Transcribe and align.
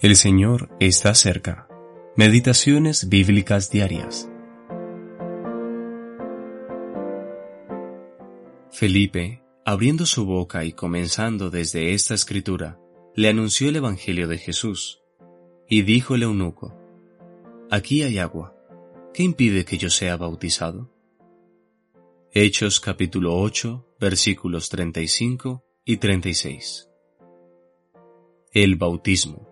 El 0.00 0.16
Señor 0.16 0.74
está 0.80 1.14
cerca. 1.14 1.68
Meditaciones 2.16 3.10
bíblicas 3.10 3.70
diarias. 3.70 4.30
Felipe, 8.70 9.42
abriendo 9.66 10.06
su 10.06 10.24
boca 10.24 10.64
y 10.64 10.72
comenzando 10.72 11.50
desde 11.50 11.92
esta 11.92 12.14
escritura, 12.14 12.80
le 13.14 13.28
anunció 13.28 13.68
el 13.68 13.76
Evangelio 13.76 14.26
de 14.26 14.38
Jesús. 14.38 15.02
Y 15.68 15.82
dijo 15.82 16.14
el 16.14 16.22
eunuco, 16.22 16.74
Aquí 17.70 18.02
hay 18.02 18.16
agua. 18.16 18.56
¿Qué 19.12 19.22
impide 19.22 19.66
que 19.66 19.76
yo 19.76 19.90
sea 19.90 20.16
bautizado? 20.16 20.90
Hechos 22.32 22.80
capítulo 22.80 23.38
8, 23.38 23.96
versículos 24.00 24.70
35 24.70 25.62
y 25.84 25.98
36. 25.98 26.88
El 28.52 28.76
bautismo. 28.76 29.49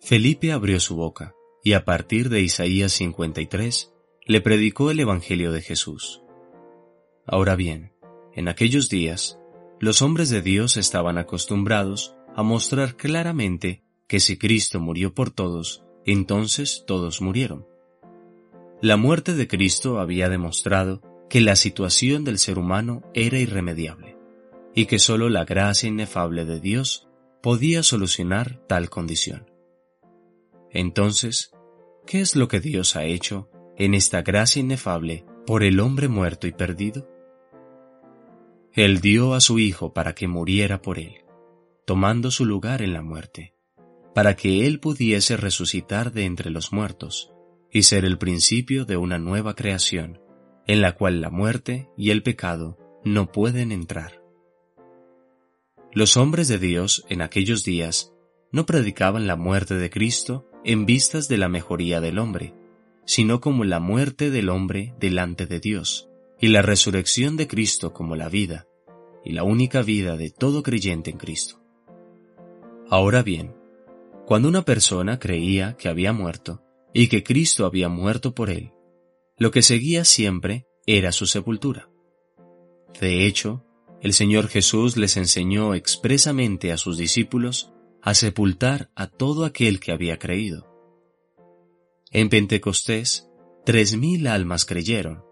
Felipe 0.00 0.52
abrió 0.52 0.80
su 0.80 0.96
boca 0.96 1.34
y 1.62 1.72
a 1.72 1.84
partir 1.84 2.28
de 2.28 2.40
Isaías 2.40 2.92
53 2.92 3.92
le 4.26 4.40
predicó 4.40 4.90
el 4.90 5.00
Evangelio 5.00 5.52
de 5.52 5.60
Jesús. 5.60 6.22
Ahora 7.26 7.56
bien, 7.56 7.92
en 8.34 8.48
aquellos 8.48 8.88
días, 8.88 9.38
los 9.80 10.00
hombres 10.00 10.30
de 10.30 10.40
Dios 10.40 10.76
estaban 10.76 11.18
acostumbrados 11.18 12.14
a 12.34 12.42
mostrar 12.42 12.96
claramente 12.96 13.82
que 14.06 14.20
si 14.20 14.38
Cristo 14.38 14.80
murió 14.80 15.14
por 15.14 15.30
todos, 15.30 15.84
entonces 16.06 16.84
todos 16.86 17.20
murieron. 17.20 17.66
La 18.80 18.96
muerte 18.96 19.34
de 19.34 19.48
Cristo 19.48 19.98
había 19.98 20.28
demostrado 20.28 21.02
que 21.28 21.40
la 21.40 21.56
situación 21.56 22.24
del 22.24 22.38
ser 22.38 22.58
humano 22.58 23.02
era 23.12 23.38
irremediable 23.38 24.16
y 24.74 24.86
que 24.86 24.98
sólo 24.98 25.28
la 25.28 25.44
gracia 25.44 25.88
inefable 25.88 26.44
de 26.44 26.60
Dios 26.60 27.08
podía 27.42 27.82
solucionar 27.82 28.64
tal 28.68 28.88
condición. 28.88 29.47
Entonces, 30.70 31.52
¿qué 32.06 32.20
es 32.20 32.36
lo 32.36 32.48
que 32.48 32.60
Dios 32.60 32.96
ha 32.96 33.04
hecho 33.04 33.50
en 33.76 33.94
esta 33.94 34.22
gracia 34.22 34.60
inefable 34.60 35.24
por 35.46 35.62
el 35.62 35.80
hombre 35.80 36.08
muerto 36.08 36.46
y 36.46 36.52
perdido? 36.52 37.08
Él 38.72 39.00
dio 39.00 39.34
a 39.34 39.40
su 39.40 39.58
Hijo 39.58 39.92
para 39.92 40.14
que 40.14 40.28
muriera 40.28 40.82
por 40.82 40.98
él, 40.98 41.24
tomando 41.84 42.30
su 42.30 42.44
lugar 42.44 42.82
en 42.82 42.92
la 42.92 43.02
muerte, 43.02 43.54
para 44.14 44.36
que 44.36 44.66
él 44.66 44.78
pudiese 44.78 45.36
resucitar 45.36 46.12
de 46.12 46.24
entre 46.24 46.50
los 46.50 46.72
muertos 46.72 47.32
y 47.72 47.82
ser 47.82 48.04
el 48.04 48.18
principio 48.18 48.84
de 48.84 48.96
una 48.96 49.18
nueva 49.18 49.54
creación, 49.54 50.20
en 50.66 50.82
la 50.82 50.92
cual 50.92 51.20
la 51.20 51.30
muerte 51.30 51.88
y 51.96 52.10
el 52.10 52.22
pecado 52.22 52.78
no 53.04 53.32
pueden 53.32 53.72
entrar. 53.72 54.22
Los 55.92 56.16
hombres 56.16 56.48
de 56.48 56.58
Dios 56.58 57.04
en 57.08 57.22
aquellos 57.22 57.64
días 57.64 58.12
no 58.52 58.66
predicaban 58.66 59.26
la 59.26 59.36
muerte 59.36 59.74
de 59.74 59.90
Cristo 59.90 60.48
en 60.64 60.86
vistas 60.86 61.28
de 61.28 61.38
la 61.38 61.48
mejoría 61.48 62.00
del 62.00 62.18
hombre, 62.18 62.54
sino 63.04 63.40
como 63.40 63.64
la 63.64 63.80
muerte 63.80 64.30
del 64.30 64.48
hombre 64.48 64.94
delante 64.98 65.46
de 65.46 65.60
Dios, 65.60 66.08
y 66.40 66.48
la 66.48 66.62
resurrección 66.62 67.36
de 67.36 67.48
Cristo 67.48 67.92
como 67.92 68.16
la 68.16 68.28
vida, 68.28 68.66
y 69.24 69.32
la 69.32 69.44
única 69.44 69.82
vida 69.82 70.16
de 70.16 70.30
todo 70.30 70.62
creyente 70.62 71.10
en 71.10 71.18
Cristo. 71.18 71.60
Ahora 72.90 73.22
bien, 73.22 73.54
cuando 74.26 74.48
una 74.48 74.64
persona 74.64 75.18
creía 75.18 75.76
que 75.76 75.88
había 75.88 76.12
muerto, 76.12 76.62
y 76.92 77.08
que 77.08 77.22
Cristo 77.22 77.66
había 77.66 77.88
muerto 77.88 78.34
por 78.34 78.50
él, 78.50 78.72
lo 79.36 79.50
que 79.50 79.62
seguía 79.62 80.04
siempre 80.04 80.66
era 80.86 81.12
su 81.12 81.26
sepultura. 81.26 81.88
De 83.00 83.26
hecho, 83.26 83.64
el 84.00 84.12
Señor 84.12 84.48
Jesús 84.48 84.96
les 84.96 85.16
enseñó 85.16 85.74
expresamente 85.74 86.72
a 86.72 86.76
sus 86.76 86.96
discípulos 86.96 87.72
a 88.02 88.14
sepultar 88.14 88.90
a 88.94 89.06
todo 89.06 89.44
aquel 89.44 89.80
que 89.80 89.92
había 89.92 90.18
creído. 90.18 90.66
En 92.10 92.28
Pentecostés, 92.28 93.28
tres 93.64 93.96
mil 93.96 94.26
almas 94.26 94.64
creyeron, 94.64 95.24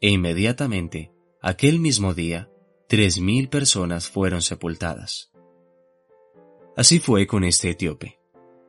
e 0.00 0.10
inmediatamente, 0.10 1.12
aquel 1.42 1.78
mismo 1.78 2.14
día, 2.14 2.50
tres 2.88 3.20
mil 3.20 3.48
personas 3.48 4.08
fueron 4.08 4.42
sepultadas. 4.42 5.32
Así 6.76 7.00
fue 7.00 7.26
con 7.26 7.44
este 7.44 7.70
etíope. 7.70 8.18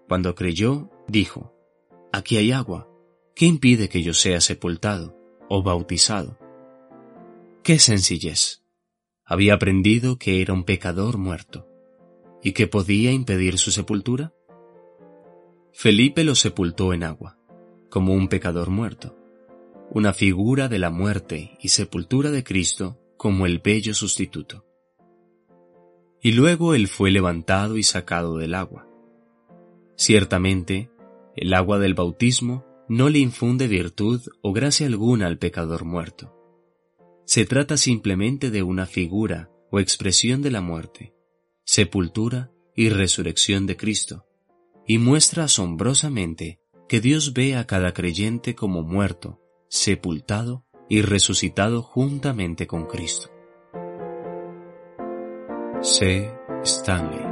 Cuando 0.08 0.36
creyó, 0.36 0.90
dijo, 1.08 1.54
Aquí 2.12 2.38
hay 2.38 2.52
agua, 2.52 2.90
¿qué 3.36 3.46
impide 3.46 3.88
que 3.88 4.02
yo 4.02 4.14
sea 4.14 4.42
sepultado 4.42 5.18
o 5.50 5.64
bautizado? 5.64 6.38
¡Qué 7.64 7.80
sencillez! 7.80 8.64
Había 9.24 9.54
aprendido 9.54 10.18
que 10.18 10.42
era 10.42 10.54
un 10.54 10.66
pecador 10.66 11.18
muerto 11.18 11.71
y 12.44 12.54
que 12.54 12.68
podía 12.68 13.12
impedir 13.12 13.58
su 13.58 13.72
sepultura? 13.72 14.34
Felipe 15.74 16.24
lo 16.24 16.36
sepultó 16.36 16.94
en 16.94 17.04
agua, 17.04 17.38
como 17.90 18.14
un 18.14 18.28
pecador 18.28 18.70
muerto, 18.70 19.16
una 19.90 20.14
figura 20.14 20.68
de 20.68 20.80
la 20.80 20.90
muerte 20.90 21.58
y 21.62 21.70
sepultura 21.70 22.32
de 22.32 22.44
Cristo 22.44 23.00
como 23.18 23.46
el 23.46 23.60
bello 23.60 23.94
sustituto. 23.94 24.66
Y 26.22 26.34
luego 26.34 26.76
él 26.76 26.88
fue 26.88 27.12
levantado 27.12 27.78
y 27.78 27.84
sacado 27.84 28.38
del 28.38 28.54
agua. 28.54 28.88
Ciertamente, 29.96 30.90
el 31.36 31.54
agua 31.54 31.80
del 31.80 31.94
bautismo 31.94 32.66
no 32.88 33.10
le 33.10 33.20
infunde 33.20 33.68
virtud 33.68 34.22
o 34.42 34.52
gracia 34.52 34.86
alguna 34.86 35.28
al 35.28 35.38
pecador 35.38 35.86
muerto. 35.86 36.36
Se 37.26 37.46
trata 37.46 37.78
simplemente 37.78 38.52
de 38.52 38.64
una 38.64 38.86
figura 38.86 39.50
o 39.72 39.80
expresión 39.80 40.42
de 40.42 40.52
la 40.52 40.62
muerte, 40.62 41.14
sepultura 41.72 42.52
y 42.76 42.90
resurrección 42.90 43.66
de 43.66 43.78
Cristo, 43.78 44.26
y 44.86 44.98
muestra 44.98 45.46
asombrosamente 45.46 46.60
que 46.90 47.00
Dios 47.00 47.32
ve 47.32 47.56
a 47.56 47.66
cada 47.66 47.94
creyente 47.94 48.56
como 48.56 48.84
muerto, 48.84 49.40
sepultado 49.70 50.66
y 50.90 51.02
resucitado 51.02 51.82
juntamente 51.82 52.68
con 52.68 52.88
Cristo. 52.88 53.30
C. 55.82 56.30
Stanley 56.66 57.31